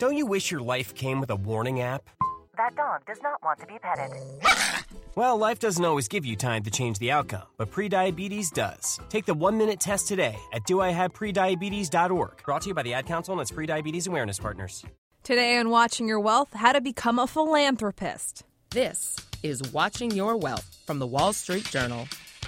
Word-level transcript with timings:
Don't 0.00 0.16
you 0.16 0.24
wish 0.24 0.50
your 0.50 0.62
life 0.62 0.94
came 0.94 1.20
with 1.20 1.28
a 1.28 1.36
warning 1.36 1.82
app? 1.82 2.08
That 2.56 2.74
dog 2.74 3.04
does 3.06 3.20
not 3.22 3.42
want 3.42 3.60
to 3.60 3.66
be 3.66 3.78
petted. 3.78 4.10
Well, 5.16 5.36
life 5.36 5.58
doesn't 5.58 5.84
always 5.84 6.06
give 6.06 6.24
you 6.24 6.36
time 6.36 6.62
to 6.62 6.70
change 6.70 7.00
the 7.00 7.10
outcome, 7.10 7.42
but 7.58 7.70
prediabetes 7.70 8.52
does. 8.52 9.00
Take 9.08 9.26
the 9.26 9.34
one 9.34 9.58
minute 9.58 9.80
test 9.80 10.06
today 10.06 10.38
at 10.52 10.62
doihaveprediabetes.org. 10.64 12.42
Brought 12.44 12.62
to 12.62 12.68
you 12.68 12.74
by 12.74 12.82
the 12.84 12.94
Ad 12.94 13.06
Council 13.06 13.32
and 13.34 13.42
its 13.42 13.50
prediabetes 13.50 14.06
awareness 14.06 14.38
partners. 14.38 14.84
Today 15.24 15.58
on 15.58 15.68
Watching 15.68 16.06
Your 16.06 16.20
Wealth, 16.20 16.52
how 16.54 16.72
to 16.72 16.80
become 16.80 17.18
a 17.18 17.26
philanthropist. 17.26 18.44
This 18.70 19.16
is 19.42 19.60
Watching 19.72 20.12
Your 20.12 20.36
Wealth 20.36 20.78
from 20.86 21.00
the 21.00 21.08
Wall 21.08 21.32
Street 21.32 21.64
Journal. 21.64 22.06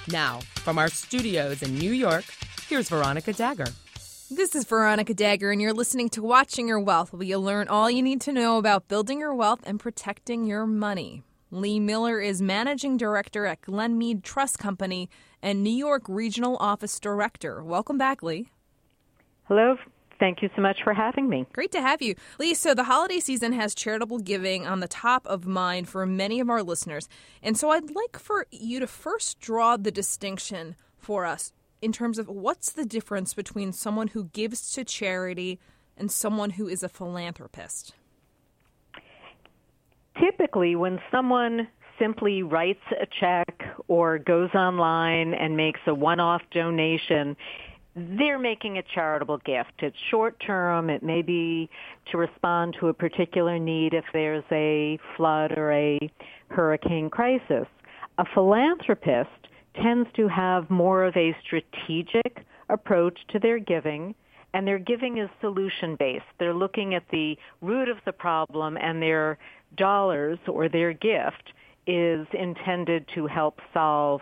Now, 0.09 0.39
from 0.55 0.79
our 0.79 0.89
studios 0.89 1.63
in 1.63 1.77
New 1.77 1.93
York, 1.93 2.25
here's 2.69 2.89
Veronica 2.89 3.33
Dagher. 3.33 3.73
This 4.35 4.55
is 4.55 4.65
Veronica 4.65 5.13
Dagher, 5.13 5.53
and 5.53 5.61
you're 5.61 5.75
listening 5.75 6.09
to 6.09 6.23
Watching 6.23 6.67
Your 6.67 6.81
Wealth, 6.81 7.13
where 7.13 7.23
you 7.23 7.37
learn 7.37 7.69
all 7.69 7.91
you 7.91 8.01
need 8.01 8.23
to 8.23 8.33
know 8.33 8.57
about 8.57 8.89
building 8.89 9.21
your 9.21 9.35
wealth 9.35 9.61
and 9.65 9.79
protecting 9.79 10.47
your 10.47 10.65
money. 10.65 11.23
Lee 11.51 11.79
Miller 11.79 12.19
is 12.19 12.41
Managing 12.41 12.97
Director 12.97 13.45
at 13.45 13.61
Glenmede 13.61 14.23
Trust 14.23 14.59
Company 14.59 15.11
and 15.43 15.63
New 15.63 15.69
York 15.69 16.05
Regional 16.09 16.57
Office 16.61 16.99
Director. 16.99 17.63
Welcome 17.63 17.99
back, 17.99 18.23
Lee. 18.23 18.49
Hello. 19.49 19.77
Thank 20.19 20.41
you 20.41 20.49
so 20.57 20.63
much 20.63 20.79
for 20.83 20.95
having 20.95 21.29
me. 21.29 21.45
Great 21.53 21.73
to 21.73 21.83
have 21.83 22.01
you. 22.01 22.15
Lee, 22.39 22.55
so 22.55 22.73
the 22.73 22.85
holiday 22.85 23.21
season 23.21 23.53
has 23.53 23.75
charitable 23.75 24.21
giving 24.21 24.67
on 24.67 24.81
the 24.81 24.89
top 24.89 25.27
of 25.27 25.45
mind 25.45 25.91
for 25.91 26.07
many 26.07 26.41
of 26.41 26.49
our 26.49 26.63
listeners. 26.63 27.07
And 27.43 27.59
so 27.59 27.69
I'd 27.69 27.91
like 27.91 28.19
for 28.19 28.47
you 28.51 28.81
to 28.81 28.87
first 28.87 29.41
draw 29.41 29.77
the 29.77 29.93
distinction 29.93 30.75
for 30.97 31.27
us 31.27 31.53
in 31.83 31.93
terms 31.93 32.19
of 32.19 32.29
what's 32.29 32.73
the 32.73 32.87
difference 32.87 33.35
between 33.35 33.73
someone 33.73 34.09
who 34.09 34.25
gives 34.33 34.73
to 34.73 34.85
charity 34.85 35.59
and 35.99 36.11
someone 36.11 36.51
who 36.51 36.69
is 36.69 36.83
a 36.83 36.89
philanthropist? 36.89 37.95
Typically, 40.19 40.77
when 40.77 41.01
someone 41.11 41.67
simply 41.99 42.43
writes 42.43 42.83
a 43.01 43.07
check 43.21 43.63
or 43.89 44.19
goes 44.19 44.51
online 44.55 45.35
and 45.35 45.57
makes 45.57 45.81
a 45.87 45.95
one-off 45.95 46.43
donation, 46.53 47.37
they're 47.95 48.39
making 48.39 48.79
a 48.79 48.83
charitable 48.95 49.39
gift. 49.39 49.73
It's 49.81 49.97
short 50.11 50.41
term. 50.45 50.89
It 50.89 51.03
may 51.03 51.23
be 51.23 51.69
to 52.11 52.19
respond 52.19 52.77
to 52.81 52.89
a 52.89 52.95
particular 52.95 53.59
need 53.59 53.93
if 53.93 54.05
there's 54.13 54.45
a 54.51 54.99
flood 55.17 55.53
or 55.53 55.73
a 55.73 55.99
hurricane 56.49 57.11
crisis. 57.11 57.67
A 58.19 58.25
philanthropist 58.33 59.29
tends 59.75 60.09
to 60.17 60.29
have 60.29 60.69
more 60.71 61.05
of 61.05 61.17
a 61.17 61.37
strategic 61.45 62.45
approach 62.69 63.19
to 63.29 63.39
their 63.39 63.59
giving 63.59 64.15
and 64.55 64.67
their 64.67 64.79
giving 64.79 65.19
is 65.19 65.31
solution 65.41 65.97
based. 65.99 66.25
They're 66.39 66.55
looking 66.55 66.95
at 66.95 67.05
the 67.11 67.37
root 67.61 67.89
of 67.89 67.97
the 68.05 68.13
problem 68.13 68.77
and 68.77 69.01
their 69.01 69.39
dollars 69.77 70.39
or 70.47 70.69
their 70.69 70.93
gift 70.93 71.53
is 71.87 72.27
intended 72.33 73.07
to 73.15 73.27
help 73.27 73.61
solve 73.73 74.21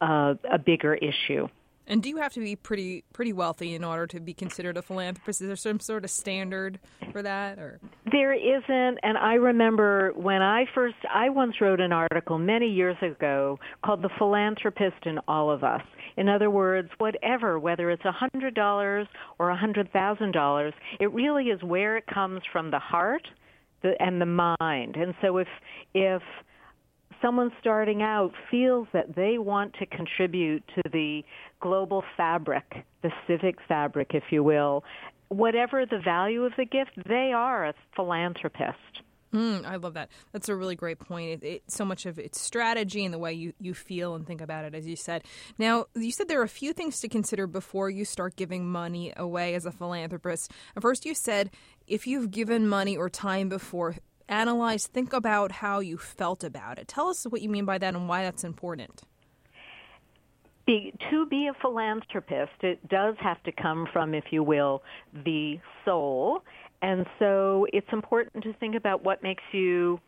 uh, 0.00 0.34
a 0.50 0.58
bigger 0.58 0.94
issue. 0.94 1.48
And 1.88 2.02
do 2.02 2.10
you 2.10 2.18
have 2.18 2.34
to 2.34 2.40
be 2.40 2.54
pretty 2.54 3.02
pretty 3.14 3.32
wealthy 3.32 3.74
in 3.74 3.82
order 3.82 4.06
to 4.08 4.20
be 4.20 4.34
considered 4.34 4.76
a 4.76 4.82
philanthropist? 4.82 5.40
Is 5.40 5.46
there 5.46 5.56
some 5.56 5.80
sort 5.80 6.04
of 6.04 6.10
standard 6.10 6.78
for 7.12 7.22
that 7.22 7.58
or 7.58 7.80
There 8.12 8.34
isn't 8.34 8.98
and 9.02 9.16
I 9.18 9.34
remember 9.34 10.12
when 10.14 10.42
I 10.42 10.66
first 10.74 10.96
I 11.12 11.30
once 11.30 11.54
wrote 11.60 11.80
an 11.80 11.92
article 11.92 12.38
many 12.38 12.66
years 12.66 12.96
ago 13.00 13.58
called 13.84 14.02
The 14.02 14.10
Philanthropist 14.18 15.06
in 15.06 15.18
All 15.26 15.50
of 15.50 15.64
Us. 15.64 15.80
In 16.18 16.28
other 16.28 16.50
words, 16.50 16.90
whatever, 16.98 17.58
whether 17.58 17.90
it's 17.90 18.04
a 18.04 18.12
$100 18.12 19.06
or 19.38 19.50
a 19.50 19.56
$100,000, 19.56 20.72
it 21.00 21.12
really 21.12 21.44
is 21.44 21.62
where 21.62 21.96
it 21.96 22.04
comes 22.12 22.42
from 22.52 22.70
the 22.70 22.78
heart 22.78 23.26
the, 23.82 23.92
and 24.00 24.20
the 24.20 24.26
mind. 24.26 24.96
And 24.96 25.14
so 25.22 25.38
if 25.38 25.48
if 25.94 26.22
someone 27.22 27.50
starting 27.60 28.02
out 28.02 28.32
feels 28.50 28.88
that 28.92 29.14
they 29.16 29.38
want 29.38 29.74
to 29.74 29.86
contribute 29.86 30.62
to 30.74 30.82
the 30.90 31.22
global 31.60 32.02
fabric, 32.16 32.84
the 33.02 33.10
civic 33.26 33.56
fabric, 33.66 34.10
if 34.14 34.24
you 34.30 34.42
will, 34.42 34.84
whatever 35.28 35.84
the 35.86 35.98
value 35.98 36.44
of 36.44 36.52
the 36.56 36.64
gift, 36.64 36.92
they 37.08 37.32
are 37.34 37.66
a 37.66 37.74
philanthropist. 37.94 39.02
Mm, 39.32 39.66
I 39.66 39.76
love 39.76 39.94
that. 39.94 40.08
That's 40.32 40.48
a 40.48 40.56
really 40.56 40.74
great 40.74 40.98
point. 40.98 41.42
It, 41.42 41.46
it, 41.46 41.62
so 41.70 41.84
much 41.84 42.06
of 42.06 42.18
it's 42.18 42.40
strategy 42.40 43.04
and 43.04 43.12
the 43.12 43.18
way 43.18 43.34
you, 43.34 43.52
you 43.60 43.74
feel 43.74 44.14
and 44.14 44.26
think 44.26 44.40
about 44.40 44.64
it, 44.64 44.74
as 44.74 44.86
you 44.86 44.96
said. 44.96 45.24
Now, 45.58 45.86
you 45.94 46.12
said 46.12 46.28
there 46.28 46.40
are 46.40 46.44
a 46.44 46.48
few 46.48 46.72
things 46.72 47.00
to 47.00 47.08
consider 47.08 47.46
before 47.46 47.90
you 47.90 48.06
start 48.06 48.36
giving 48.36 48.66
money 48.66 49.12
away 49.16 49.54
as 49.54 49.66
a 49.66 49.70
philanthropist. 49.70 50.50
first, 50.80 51.04
you 51.04 51.14
said 51.14 51.50
if 51.86 52.06
you've 52.06 52.30
given 52.30 52.66
money 52.66 52.96
or 52.96 53.10
time 53.10 53.50
before, 53.50 53.96
analyze, 54.28 54.86
think 54.86 55.12
about 55.12 55.52
how 55.52 55.80
you 55.80 55.98
felt 55.98 56.44
about 56.44 56.78
it. 56.78 56.88
Tell 56.88 57.08
us 57.08 57.24
what 57.24 57.42
you 57.42 57.48
mean 57.48 57.64
by 57.64 57.78
that 57.78 57.94
and 57.94 58.08
why 58.08 58.22
that's 58.22 58.44
important. 58.44 59.02
Be, 60.66 60.92
to 61.10 61.26
be 61.26 61.48
a 61.48 61.54
philanthropist, 61.62 62.52
it 62.62 62.86
does 62.88 63.16
have 63.20 63.42
to 63.44 63.52
come 63.52 63.88
from, 63.92 64.14
if 64.14 64.24
you 64.30 64.42
will, 64.42 64.82
the 65.24 65.58
soul. 65.84 66.42
And 66.82 67.06
so 67.18 67.66
it's 67.72 67.90
important 67.92 68.44
to 68.44 68.52
think 68.54 68.74
about 68.74 69.02
what 69.02 69.22
makes 69.22 69.42
you 69.52 69.98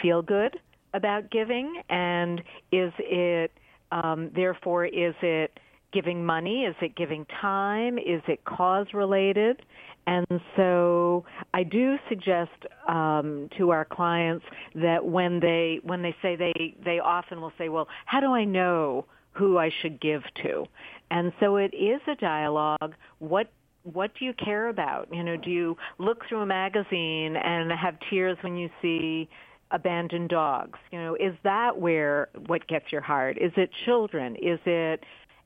feel 0.00 0.22
good 0.22 0.58
about 0.94 1.30
giving 1.30 1.82
and 1.90 2.40
is 2.70 2.92
it, 2.98 3.50
um, 3.90 4.30
therefore, 4.34 4.86
is 4.86 5.14
it 5.20 5.58
giving 5.94 6.26
money? 6.26 6.64
Is 6.64 6.74
it 6.82 6.96
giving 6.96 7.24
time? 7.40 7.96
Is 7.98 8.20
it 8.28 8.44
cause 8.44 8.86
related? 8.92 9.62
And 10.06 10.26
so 10.56 11.24
I 11.54 11.62
do 11.62 11.96
suggest 12.08 12.50
um, 12.88 13.48
to 13.56 13.70
our 13.70 13.84
clients 13.86 14.44
that 14.74 15.04
when 15.04 15.40
they 15.40 15.80
when 15.82 16.02
they 16.02 16.14
say 16.20 16.36
they 16.36 16.74
they 16.84 16.98
often 16.98 17.40
will 17.40 17.52
say, 17.56 17.68
well, 17.70 17.88
how 18.04 18.20
do 18.20 18.32
I 18.32 18.44
know 18.44 19.06
who 19.32 19.56
I 19.56 19.70
should 19.80 20.00
give 20.00 20.22
to? 20.42 20.66
And 21.10 21.32
so 21.40 21.56
it 21.56 21.74
is 21.74 22.00
a 22.06 22.16
dialogue. 22.16 22.94
What 23.18 23.50
what 23.84 24.12
do 24.18 24.24
you 24.24 24.32
care 24.32 24.68
about? 24.68 25.08
You 25.12 25.22
know, 25.22 25.36
do 25.36 25.50
you 25.50 25.76
look 25.98 26.22
through 26.28 26.40
a 26.40 26.46
magazine 26.46 27.36
and 27.36 27.70
have 27.72 27.96
tears 28.10 28.36
when 28.42 28.56
you 28.56 28.68
see 28.82 29.28
abandoned 29.70 30.30
dogs? 30.30 30.78
You 30.90 30.98
know, 30.98 31.14
is 31.14 31.34
that 31.44 31.78
where 31.78 32.28
what 32.46 32.66
gets 32.66 32.86
your 32.90 33.02
heart? 33.02 33.38
Is 33.38 33.52
it 33.56 33.70
children? 33.84 34.36
Is 34.36 34.58
it 34.66 35.04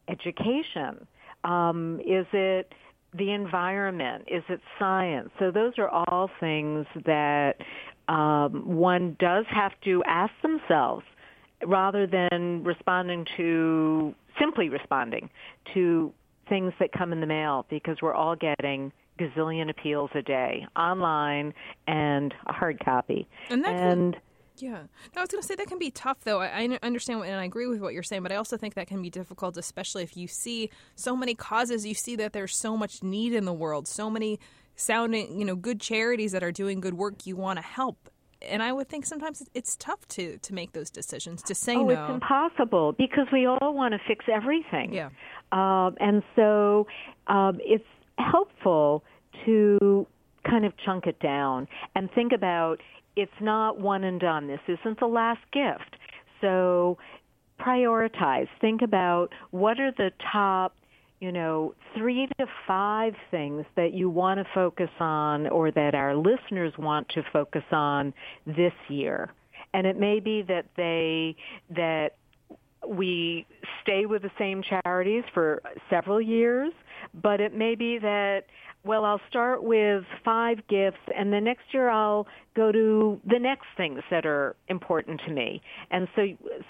education? 0.08 1.06
Um, 1.44 2.00
is 2.00 2.26
it 2.32 2.72
the 3.16 3.32
environment? 3.32 4.24
Is 4.28 4.42
it 4.48 4.60
science? 4.78 5.30
So 5.38 5.50
those 5.50 5.74
are 5.78 5.88
all 5.88 6.30
things 6.40 6.86
that 7.06 7.54
um, 8.08 8.76
one 8.76 9.16
does 9.18 9.44
have 9.50 9.72
to 9.84 10.02
ask 10.06 10.32
themselves 10.42 11.04
rather 11.66 12.06
than 12.06 12.62
responding 12.64 13.26
to 13.36 14.14
simply 14.38 14.68
responding 14.68 15.28
to 15.74 16.12
things 16.48 16.72
that 16.78 16.92
come 16.92 17.12
in 17.12 17.20
the 17.20 17.26
mail 17.26 17.66
because 17.68 17.96
we're 18.00 18.14
all 18.14 18.36
getting 18.36 18.92
gazillion 19.18 19.68
appeals 19.68 20.10
a 20.14 20.22
day 20.22 20.66
online 20.76 21.52
and 21.86 22.32
a 22.46 22.52
hard 22.52 22.82
copy. 22.84 23.26
And, 23.50 23.66
and 23.66 24.16
yeah. 24.62 24.82
I 25.16 25.20
was 25.20 25.30
going 25.30 25.42
to 25.42 25.46
say 25.46 25.54
that 25.54 25.66
can 25.66 25.78
be 25.78 25.90
tough, 25.90 26.18
though. 26.24 26.40
I, 26.40 26.62
I 26.62 26.78
understand 26.82 27.22
and 27.24 27.34
I 27.34 27.44
agree 27.44 27.66
with 27.66 27.80
what 27.80 27.94
you're 27.94 28.02
saying, 28.02 28.22
but 28.22 28.32
I 28.32 28.36
also 28.36 28.56
think 28.56 28.74
that 28.74 28.86
can 28.86 29.02
be 29.02 29.10
difficult, 29.10 29.56
especially 29.56 30.02
if 30.02 30.16
you 30.16 30.28
see 30.28 30.70
so 30.94 31.16
many 31.16 31.34
causes. 31.34 31.86
You 31.86 31.94
see 31.94 32.16
that 32.16 32.32
there's 32.32 32.56
so 32.56 32.76
much 32.76 33.02
need 33.02 33.32
in 33.32 33.44
the 33.44 33.52
world, 33.52 33.88
so 33.88 34.10
many 34.10 34.38
sounding, 34.76 35.38
you 35.38 35.44
know, 35.44 35.56
good 35.56 35.80
charities 35.80 36.32
that 36.32 36.42
are 36.42 36.52
doing 36.52 36.80
good 36.80 36.94
work 36.94 37.26
you 37.26 37.36
want 37.36 37.58
to 37.58 37.64
help. 37.64 38.10
And 38.40 38.62
I 38.62 38.72
would 38.72 38.88
think 38.88 39.04
sometimes 39.04 39.42
it's 39.52 39.76
tough 39.76 40.06
to 40.08 40.38
to 40.38 40.54
make 40.54 40.72
those 40.72 40.90
decisions 40.90 41.42
to 41.42 41.54
say 41.56 41.74
oh, 41.74 41.84
no. 41.84 41.90
it's 41.90 42.10
impossible 42.12 42.92
because 42.92 43.26
we 43.32 43.46
all 43.46 43.74
want 43.74 43.94
to 43.94 44.00
fix 44.06 44.26
everything. 44.32 44.92
Yeah. 44.92 45.10
Um, 45.50 45.96
and 45.98 46.22
so 46.36 46.86
um, 47.26 47.58
it's 47.64 47.84
helpful 48.18 49.02
to 49.44 50.06
kind 50.48 50.64
of 50.64 50.72
chunk 50.84 51.06
it 51.06 51.18
down 51.20 51.66
and 51.94 52.10
think 52.12 52.32
about 52.32 52.80
it's 53.18 53.40
not 53.40 53.80
one 53.80 54.04
and 54.04 54.20
done. 54.20 54.46
This 54.46 54.60
isn't 54.68 55.00
the 55.00 55.06
last 55.06 55.40
gift. 55.52 55.96
So 56.40 56.98
prioritize. 57.60 58.46
Think 58.60 58.80
about 58.80 59.30
what 59.50 59.80
are 59.80 59.90
the 59.90 60.12
top, 60.32 60.76
you 61.18 61.32
know, 61.32 61.74
three 61.96 62.28
to 62.38 62.46
five 62.64 63.14
things 63.32 63.66
that 63.74 63.92
you 63.92 64.08
want 64.08 64.38
to 64.38 64.46
focus 64.54 64.90
on 65.00 65.48
or 65.48 65.72
that 65.72 65.96
our 65.96 66.14
listeners 66.14 66.72
want 66.78 67.08
to 67.08 67.24
focus 67.32 67.64
on 67.72 68.14
this 68.46 68.72
year. 68.88 69.32
And 69.74 69.84
it 69.84 69.98
may 69.98 70.20
be 70.20 70.42
that 70.42 70.66
they, 70.76 71.34
that 71.74 72.10
we 72.86 73.46
stay 73.82 74.06
with 74.06 74.22
the 74.22 74.30
same 74.38 74.62
charities 74.62 75.24
for 75.34 75.60
several 75.90 76.20
years, 76.20 76.72
but 77.20 77.40
it 77.40 77.52
may 77.52 77.74
be 77.74 77.98
that 77.98 78.44
well, 78.88 79.04
I'll 79.04 79.20
start 79.28 79.62
with 79.62 80.04
five 80.24 80.66
gifts, 80.66 80.96
and 81.14 81.30
the 81.30 81.40
next 81.40 81.74
year 81.74 81.90
I'll 81.90 82.26
go 82.56 82.72
to 82.72 83.20
the 83.28 83.38
next 83.38 83.66
things 83.76 84.00
that 84.10 84.24
are 84.24 84.56
important 84.68 85.20
to 85.26 85.32
me. 85.32 85.60
And 85.90 86.08
so, 86.16 86.22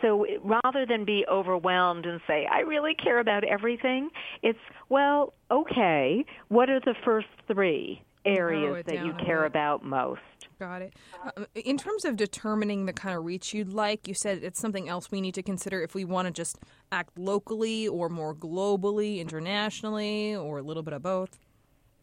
so 0.03 0.27
rather 0.43 0.85
than 0.85 1.05
be 1.05 1.25
overwhelmed 1.31 2.07
and 2.07 2.21
say, 2.27 2.45
I 2.53 2.61
really 2.61 2.95
care 2.95 3.21
about 3.21 3.45
everything, 3.45 4.11
it's, 4.43 4.59
well, 4.89 5.33
okay, 5.49 6.25
what 6.49 6.69
are 6.69 6.81
the 6.81 6.95
first 7.05 7.29
three? 7.47 8.03
areas 8.25 8.85
that 8.85 8.97
down 8.97 9.07
you 9.07 9.15
care 9.25 9.47
about 9.47 9.83
most. 9.83 10.21
Got 10.59 10.83
it. 10.83 10.93
Uh, 11.25 11.45
in 11.55 11.79
terms 11.79 12.05
of 12.05 12.17
determining 12.17 12.85
the 12.85 12.93
kind 12.93 13.17
of 13.17 13.25
reach 13.25 13.55
you'd 13.55 13.73
like, 13.73 14.09
you 14.09 14.13
said 14.13 14.43
it's 14.43 14.61
something 14.61 14.89
else 14.89 15.11
we 15.11 15.21
need 15.21 15.35
to 15.35 15.43
consider 15.43 15.81
if 15.83 15.95
we 15.95 16.05
want 16.05 16.27
to 16.27 16.33
just 16.33 16.59
act 16.93 17.17
locally 17.17 17.89
or 17.89 18.09
more 18.09 18.35
globally, 18.35 19.21
internationally, 19.21 20.35
or 20.35 20.59
a 20.59 20.63
little 20.63 20.83
bit 20.83 20.93
of 20.93 21.03
both. 21.03 21.39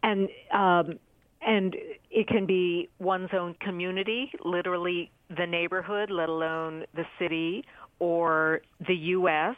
And 0.06 0.28
um, 0.52 0.98
and 1.42 1.76
it 2.10 2.28
can 2.28 2.46
be 2.46 2.88
one's 2.98 3.30
own 3.32 3.54
community, 3.60 4.30
literally 4.44 5.10
the 5.36 5.46
neighborhood, 5.46 6.10
let 6.10 6.28
alone 6.28 6.84
the 6.94 7.04
city 7.18 7.64
or 7.98 8.62
the 8.86 8.94
U.S. 8.94 9.56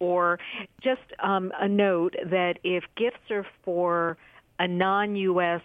Or 0.00 0.38
just 0.82 1.00
um, 1.22 1.50
a 1.60 1.68
note 1.68 2.14
that 2.30 2.54
if 2.62 2.84
gifts 2.96 3.30
are 3.30 3.44
for 3.64 4.16
a 4.58 4.68
non-U.S. 4.68 5.60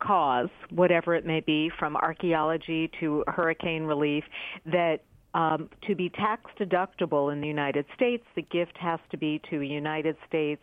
cause, 0.00 0.50
whatever 0.70 1.14
it 1.14 1.24
may 1.24 1.40
be, 1.40 1.70
from 1.78 1.96
archaeology 1.96 2.90
to 3.00 3.24
hurricane 3.28 3.84
relief, 3.84 4.24
that 4.66 4.98
um, 5.34 5.70
to 5.86 5.94
be 5.94 6.10
tax 6.10 6.42
deductible 6.60 7.32
in 7.32 7.40
the 7.40 7.48
United 7.48 7.86
States, 7.96 8.24
the 8.36 8.42
gift 8.42 8.76
has 8.78 9.00
to 9.10 9.16
be 9.16 9.40
to 9.50 9.60
a 9.62 9.64
United 9.64 10.16
States 10.28 10.62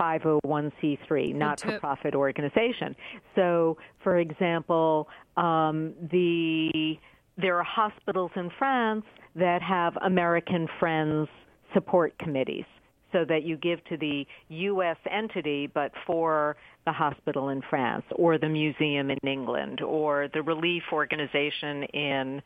501c3, 0.00 1.34
not 1.34 1.60
for 1.60 1.78
profit 1.78 2.14
organization. 2.14 2.96
So, 3.34 3.76
for 4.02 4.18
example, 4.18 5.08
um, 5.36 5.94
the 6.10 6.98
there 7.36 7.56
are 7.56 7.64
hospitals 7.64 8.30
in 8.36 8.50
France 8.58 9.04
that 9.34 9.62
have 9.62 9.96
American 10.02 10.68
Friends 10.78 11.28
support 11.72 12.18
committees 12.18 12.64
so 13.12 13.24
that 13.28 13.44
you 13.44 13.56
give 13.56 13.82
to 13.84 13.96
the 13.96 14.24
U.S. 14.48 14.96
entity, 15.10 15.66
but 15.72 15.90
for 16.06 16.56
the 16.86 16.92
hospital 16.92 17.48
in 17.48 17.62
France, 17.68 18.04
or 18.12 18.38
the 18.38 18.48
museum 18.48 19.10
in 19.10 19.18
England, 19.26 19.80
or 19.80 20.28
the 20.32 20.42
relief 20.42 20.82
organization 20.92 21.84
in 21.84 22.42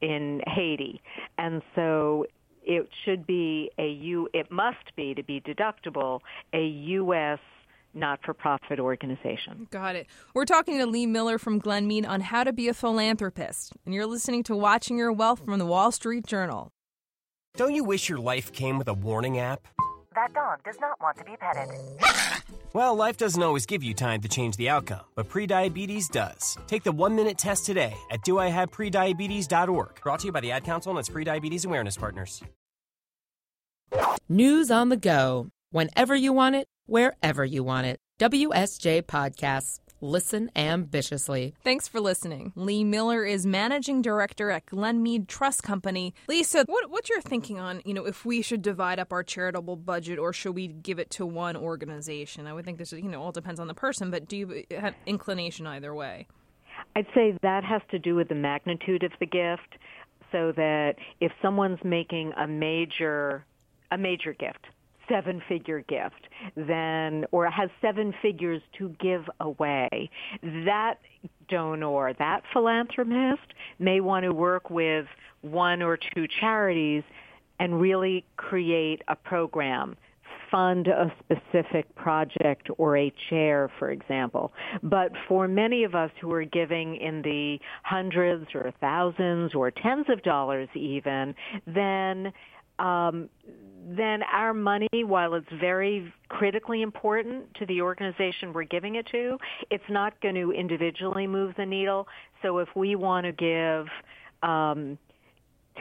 in 0.00 0.40
Haiti, 0.46 1.00
and 1.36 1.60
so 1.74 2.24
it 2.62 2.88
should 3.04 3.26
be 3.26 3.70
a 3.78 3.88
U. 3.88 4.28
It 4.32 4.50
must 4.50 4.94
be 4.96 5.14
to 5.14 5.22
be 5.22 5.40
deductible 5.40 6.20
a 6.52 6.64
U.S. 6.66 7.38
not-for-profit 7.94 8.78
organization. 8.78 9.66
Got 9.70 9.96
it. 9.96 10.06
We're 10.34 10.44
talking 10.44 10.78
to 10.78 10.86
Lee 10.86 11.06
Miller 11.06 11.38
from 11.38 11.60
Glenmede 11.60 12.08
on 12.08 12.20
how 12.20 12.44
to 12.44 12.52
be 12.52 12.68
a 12.68 12.74
philanthropist, 12.74 13.72
and 13.84 13.94
you're 13.94 14.06
listening 14.06 14.42
to 14.44 14.56
Watching 14.56 14.96
Your 14.98 15.12
Wealth 15.12 15.44
from 15.44 15.58
the 15.58 15.66
Wall 15.66 15.90
Street 15.90 16.26
Journal. 16.26 16.70
Don't 17.56 17.74
you 17.74 17.82
wish 17.82 18.08
your 18.08 18.18
life 18.18 18.52
came 18.52 18.78
with 18.78 18.86
a 18.86 18.94
warning 18.94 19.38
app? 19.38 19.66
That 20.14 20.32
dog 20.34 20.62
does 20.64 20.76
not 20.80 21.00
want 21.00 21.16
to 21.18 21.24
be 21.24 21.36
petted. 21.36 21.68
Well, 22.72 22.94
life 22.94 23.16
doesn't 23.16 23.42
always 23.42 23.66
give 23.66 23.82
you 23.82 23.94
time 23.94 24.20
to 24.20 24.28
change 24.28 24.56
the 24.56 24.68
outcome, 24.68 25.00
but 25.16 25.28
prediabetes 25.28 26.08
does. 26.08 26.56
Take 26.68 26.84
the 26.84 26.92
one 26.92 27.16
minute 27.16 27.36
test 27.36 27.66
today 27.66 27.96
at 28.12 28.20
doihaveprediabetes.org. 28.22 30.00
Brought 30.04 30.20
to 30.20 30.26
you 30.26 30.32
by 30.32 30.40
the 30.40 30.52
Ad 30.52 30.62
Council 30.62 30.90
and 30.90 31.00
its 31.00 31.08
prediabetes 31.08 31.66
awareness 31.66 31.96
partners. 31.96 32.40
News 34.28 34.70
on 34.70 34.88
the 34.88 34.96
go. 34.96 35.48
Whenever 35.72 36.14
you 36.14 36.32
want 36.32 36.54
it, 36.54 36.68
wherever 36.86 37.44
you 37.44 37.64
want 37.64 37.88
it. 37.88 37.98
WSJ 38.20 39.02
Podcasts. 39.02 39.80
Listen 40.00 40.50
ambitiously. 40.56 41.54
Thanks 41.62 41.86
for 41.86 42.00
listening. 42.00 42.52
Lee 42.56 42.84
Miller 42.84 43.24
is 43.24 43.44
managing 43.44 44.02
director 44.02 44.50
at 44.50 44.66
Glenmede 44.66 45.28
Trust 45.28 45.62
Company. 45.62 46.14
Lisa, 46.28 46.64
what, 46.66 46.90
what's 46.90 47.10
your 47.10 47.20
thinking 47.20 47.58
on, 47.58 47.82
you 47.84 47.92
know, 47.92 48.06
if 48.06 48.24
we 48.24 48.42
should 48.42 48.62
divide 48.62 48.98
up 48.98 49.12
our 49.12 49.22
charitable 49.22 49.76
budget 49.76 50.18
or 50.18 50.32
should 50.32 50.54
we 50.54 50.68
give 50.68 50.98
it 50.98 51.10
to 51.10 51.26
one 51.26 51.56
organization? 51.56 52.46
I 52.46 52.52
would 52.52 52.64
think 52.64 52.78
this, 52.78 52.92
you 52.92 53.02
know, 53.02 53.22
all 53.22 53.32
depends 53.32 53.60
on 53.60 53.66
the 53.66 53.74
person, 53.74 54.10
but 54.10 54.26
do 54.26 54.36
you 54.36 54.64
have 54.78 54.94
inclination 55.06 55.66
either 55.66 55.94
way? 55.94 56.26
I'd 56.96 57.06
say 57.14 57.36
that 57.42 57.64
has 57.64 57.82
to 57.90 57.98
do 57.98 58.14
with 58.14 58.28
the 58.28 58.34
magnitude 58.34 59.02
of 59.02 59.12
the 59.20 59.26
gift, 59.26 59.76
so 60.32 60.52
that 60.52 60.94
if 61.20 61.32
someone's 61.42 61.78
making 61.84 62.32
a 62.36 62.46
major 62.46 63.44
a 63.92 63.98
major 63.98 64.32
gift, 64.32 64.66
seven 65.10 65.42
figure 65.48 65.80
gift, 65.88 66.28
then 66.56 67.24
or 67.32 67.50
has 67.50 67.68
seven 67.80 68.14
figures 68.22 68.62
to 68.78 68.94
give 69.00 69.24
away, 69.40 70.10
that 70.42 70.94
donor, 71.48 72.14
that 72.18 72.42
philanthropist 72.52 73.54
may 73.78 74.00
want 74.00 74.24
to 74.24 74.32
work 74.32 74.70
with 74.70 75.06
one 75.42 75.82
or 75.82 75.98
two 76.14 76.26
charities 76.40 77.02
and 77.58 77.80
really 77.80 78.24
create 78.36 79.02
a 79.08 79.16
program 79.16 79.96
fund 80.50 80.88
a 80.88 81.12
specific 81.20 81.94
project 81.94 82.68
or 82.78 82.96
a 82.96 83.12
chair, 83.28 83.70
for 83.78 83.90
example. 83.90 84.52
But 84.82 85.12
for 85.28 85.46
many 85.46 85.84
of 85.84 85.94
us 85.94 86.10
who 86.20 86.32
are 86.32 86.44
giving 86.44 86.96
in 86.96 87.22
the 87.22 87.58
hundreds 87.84 88.46
or 88.54 88.72
thousands 88.80 89.54
or 89.54 89.70
tens 89.70 90.06
of 90.08 90.22
dollars 90.22 90.68
even, 90.74 91.34
then 91.66 92.32
um, 92.78 93.28
then 93.88 94.22
our 94.24 94.52
money, 94.52 94.88
while 94.92 95.34
it's 95.34 95.46
very 95.60 96.12
critically 96.28 96.82
important 96.82 97.52
to 97.54 97.66
the 97.66 97.80
organization 97.82 98.52
we're 98.52 98.64
giving 98.64 98.96
it 98.96 99.06
to, 99.12 99.38
it's 99.70 99.88
not 99.88 100.20
going 100.20 100.34
to 100.34 100.52
individually 100.52 101.26
move 101.26 101.54
the 101.56 101.66
needle. 101.66 102.06
So 102.42 102.58
if 102.58 102.68
we 102.76 102.94
want 102.96 103.24
to 103.26 103.32
give 103.32 103.86
um, 104.48 104.98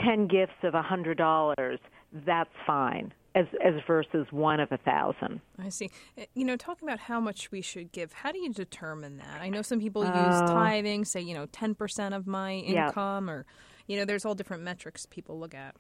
10 0.04 0.28
gifts 0.28 0.54
of 0.64 0.74
$100, 0.74 1.78
that's 2.26 2.50
fine. 2.66 3.14
As, 3.36 3.46
as 3.64 3.76
versus 3.86 4.26
one 4.32 4.60
of 4.60 4.72
a 4.72 4.78
thousand. 4.78 5.40
I 5.60 5.70
see. 5.70 5.92
Uh, 6.18 6.24
You 6.34 6.46
know, 6.46 6.58
talking 6.58 6.88
about 6.90 7.00
how 7.00 7.20
much 7.20 7.52
we 7.52 7.62
should 7.62 7.92
give, 7.92 8.12
how 8.12 8.32
do 8.32 8.40
you 8.40 8.52
determine 8.52 9.18
that? 9.18 9.40
I 9.40 9.50
know 9.50 9.62
some 9.62 9.80
people 9.80 10.04
use 10.04 10.42
Oh. 10.48 10.54
tithing, 10.54 11.06
say, 11.06 11.22
you 11.22 11.36
know, 11.36 11.46
10% 11.46 12.16
of 12.16 12.26
my 12.26 12.54
Yeah. 12.54 12.88
income, 12.88 13.30
or, 13.30 13.46
you 13.86 13.98
know, 13.98 14.04
there's 14.06 14.26
all 14.26 14.34
different 14.34 14.64
metrics 14.64 15.06
people 15.06 15.40
look 15.40 15.54
at. 15.54 15.76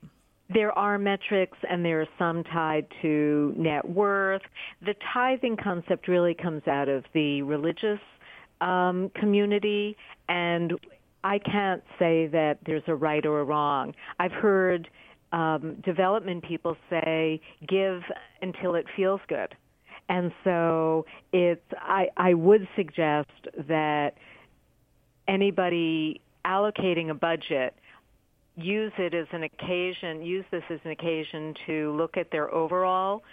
There 0.51 0.77
are 0.77 0.97
metrics, 0.97 1.57
and 1.69 1.85
there 1.85 2.01
are 2.01 2.07
some 2.17 2.43
tied 2.43 2.87
to 3.01 3.53
net 3.55 3.87
worth. 3.87 4.41
The 4.81 4.95
tithing 5.13 5.57
concept 5.57 6.07
really 6.07 6.33
comes 6.33 6.67
out 6.67 6.89
of 6.89 7.03
the 7.13 7.43
religious 7.43 7.99
um, 8.61 9.11
community, 9.15 9.95
and 10.27 10.73
I 11.23 11.37
can't 11.39 11.83
say 11.99 12.27
that 12.27 12.59
there's 12.65 12.83
a 12.87 12.95
right 12.95 13.25
or 13.25 13.41
a 13.41 13.43
wrong. 13.43 13.93
I've 14.19 14.31
heard 14.31 14.89
um, 15.31 15.75
development 15.85 16.43
people 16.43 16.75
say, 16.89 17.41
"Give 17.67 18.01
until 18.41 18.73
it 18.75 18.85
feels 18.95 19.21
good," 19.27 19.55
and 20.07 20.31
so 20.43 21.05
it's. 21.31 21.61
I, 21.77 22.07
I 22.17 22.33
would 22.33 22.67
suggest 22.75 23.29
that 23.67 24.15
anybody 25.27 26.21
allocating 26.43 27.11
a 27.11 27.13
budget 27.13 27.75
use 28.63 28.91
it 28.97 29.13
as 29.13 29.27
an 29.31 29.43
occasion, 29.43 30.21
use 30.21 30.45
this 30.51 30.63
as 30.69 30.79
an 30.83 30.91
occasion 30.91 31.53
to 31.65 31.95
look 31.95 32.17
at 32.17 32.31
their 32.31 32.53
overall 32.53 33.23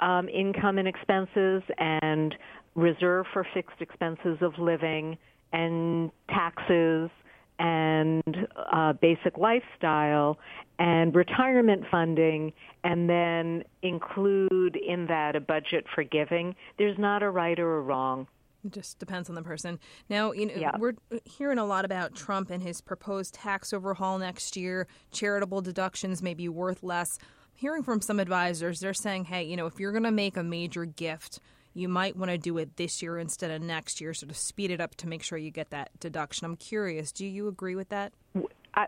um, 0.00 0.28
income 0.28 0.78
and 0.78 0.88
expenses 0.88 1.62
and 1.78 2.34
reserve 2.74 3.26
for 3.32 3.46
fixed 3.54 3.80
expenses 3.80 4.38
of 4.40 4.58
living 4.58 5.16
and 5.52 6.10
taxes 6.28 7.10
and 7.58 8.48
uh, 8.72 8.92
basic 8.94 9.36
lifestyle 9.38 10.38
and 10.78 11.14
retirement 11.14 11.84
funding 11.90 12.52
and 12.82 13.08
then 13.08 13.62
include 13.82 14.76
in 14.76 15.06
that 15.06 15.36
a 15.36 15.40
budget 15.40 15.84
for 15.94 16.02
giving. 16.02 16.56
There's 16.78 16.98
not 16.98 17.22
a 17.22 17.30
right 17.30 17.58
or 17.58 17.78
a 17.78 17.82
wrong. 17.82 18.26
It 18.64 18.72
just 18.72 18.98
depends 18.98 19.28
on 19.28 19.34
the 19.34 19.42
person. 19.42 19.78
Now, 20.08 20.32
you 20.32 20.46
know, 20.46 20.54
Yeah. 20.54 20.76
we're 20.78 20.94
hearing 21.24 21.58
a 21.58 21.64
lot 21.64 21.84
about 21.84 22.14
Trump 22.14 22.50
and 22.50 22.62
his 22.62 22.80
proposed 22.80 23.34
tax 23.34 23.72
overhaul 23.72 24.18
next 24.18 24.56
year. 24.56 24.86
Charitable 25.10 25.60
deductions 25.62 26.22
may 26.22 26.34
be 26.34 26.48
worth 26.48 26.82
less. 26.82 27.18
Hearing 27.54 27.82
from 27.82 28.00
some 28.00 28.20
advisors, 28.20 28.80
they're 28.80 28.94
saying, 28.94 29.26
hey, 29.26 29.42
you 29.44 29.56
know, 29.56 29.66
if 29.66 29.78
you're 29.78 29.92
going 29.92 30.04
to 30.04 30.10
make 30.10 30.36
a 30.36 30.42
major 30.42 30.84
gift, 30.84 31.40
you 31.74 31.88
might 31.88 32.16
want 32.16 32.30
to 32.30 32.38
do 32.38 32.58
it 32.58 32.76
this 32.76 33.02
year 33.02 33.18
instead 33.18 33.50
of 33.50 33.62
next 33.62 34.00
year, 34.00 34.14
so 34.14 34.26
to 34.26 34.34
speed 34.34 34.70
it 34.70 34.80
up 34.80 34.94
to 34.96 35.08
make 35.08 35.22
sure 35.22 35.38
you 35.38 35.50
get 35.50 35.70
that 35.70 35.90
deduction. 36.00 36.44
I'm 36.44 36.56
curious, 36.56 37.12
do 37.12 37.26
you 37.26 37.48
agree 37.48 37.74
with 37.74 37.88
that? 37.88 38.12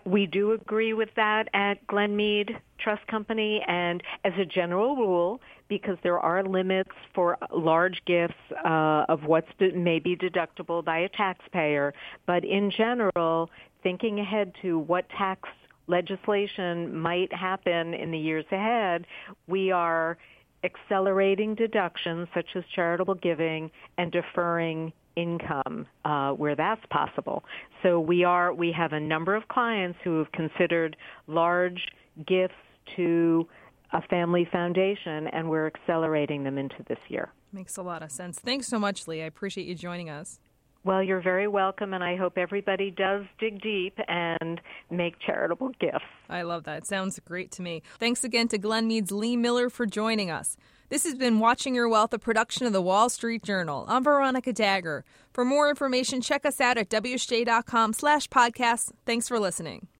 We 0.06 0.26
do 0.26 0.52
agree 0.52 0.94
with 0.94 1.10
that 1.16 1.48
at 1.52 1.86
Glenmede 1.86 2.56
Trust 2.78 3.06
Company, 3.06 3.62
and 3.66 4.02
as 4.24 4.32
a 4.38 4.44
general 4.44 4.96
rule, 4.96 5.40
because 5.68 5.96
there 6.02 6.18
are 6.18 6.42
limits 6.42 6.90
for 7.14 7.36
large 7.52 8.02
gifts 8.06 8.34
uh, 8.64 9.04
of 9.08 9.24
what's 9.24 9.48
de- 9.58 9.72
may 9.72 9.98
be 9.98 10.16
deductible 10.16 10.84
by 10.84 10.98
a 10.98 11.08
taxpayer, 11.10 11.92
but 12.26 12.44
in 12.44 12.70
general, 12.70 13.50
thinking 13.82 14.20
ahead 14.20 14.52
to 14.62 14.78
what 14.78 15.08
tax 15.10 15.48
legislation 15.86 16.96
might 16.96 17.32
happen 17.32 17.92
in 17.94 18.10
the 18.10 18.18
years 18.18 18.46
ahead, 18.50 19.06
we 19.46 19.70
are 19.70 20.16
accelerating 20.64 21.54
deductions 21.54 22.26
such 22.34 22.46
as 22.54 22.64
charitable 22.74 23.14
giving 23.16 23.70
and 23.98 24.10
deferring 24.10 24.92
income 25.16 25.86
uh, 26.04 26.30
where 26.32 26.56
that's 26.56 26.84
possible. 26.90 27.44
So 27.82 28.00
we 28.00 28.24
are 28.24 28.52
we 28.52 28.72
have 28.72 28.92
a 28.92 29.00
number 29.00 29.34
of 29.34 29.48
clients 29.48 29.98
who 30.04 30.18
have 30.18 30.32
considered 30.32 30.96
large 31.26 31.80
gifts 32.26 32.54
to 32.96 33.46
a 33.92 34.02
family 34.02 34.46
foundation, 34.50 35.28
and 35.28 35.48
we're 35.48 35.66
accelerating 35.66 36.44
them 36.44 36.58
into 36.58 36.84
this 36.88 36.98
year. 37.08 37.32
Makes 37.52 37.76
a 37.76 37.82
lot 37.82 38.02
of 38.02 38.10
sense. 38.10 38.38
Thanks 38.40 38.66
so 38.66 38.78
much, 38.78 39.06
Lee. 39.06 39.22
I 39.22 39.26
appreciate 39.26 39.66
you 39.66 39.74
joining 39.74 40.10
us. 40.10 40.40
Well, 40.82 41.02
you're 41.02 41.22
very 41.22 41.48
welcome, 41.48 41.94
and 41.94 42.04
I 42.04 42.16
hope 42.16 42.36
everybody 42.36 42.90
does 42.90 43.24
dig 43.38 43.62
deep 43.62 43.98
and 44.06 44.60
make 44.90 45.14
charitable 45.18 45.70
gifts. 45.80 46.04
I 46.28 46.42
love 46.42 46.64
that. 46.64 46.78
It 46.78 46.86
sounds 46.86 47.18
great 47.24 47.50
to 47.52 47.62
me. 47.62 47.82
Thanks 47.98 48.22
again 48.22 48.48
to 48.48 48.58
Glenmede's 48.58 49.10
Lee 49.10 49.36
Miller 49.36 49.70
for 49.70 49.86
joining 49.86 50.30
us. 50.30 50.58
This 50.90 51.04
has 51.04 51.14
been 51.14 51.40
Watching 51.40 51.74
Your 51.74 51.88
Wealth, 51.88 52.12
a 52.12 52.18
production 52.18 52.66
of 52.66 52.72
the 52.72 52.82
Wall 52.82 53.08
Street 53.08 53.42
Journal. 53.42 53.86
I'm 53.88 54.04
Veronica 54.04 54.52
Dagher. 54.52 55.02
For 55.32 55.44
more 55.44 55.70
information, 55.70 56.20
check 56.20 56.44
us 56.44 56.60
out 56.60 56.76
at 56.76 56.90
wsj.com 56.90 57.94
slash 57.94 58.28
podcasts. 58.28 58.92
Thanks 59.06 59.26
for 59.26 59.40
listening. 59.40 59.88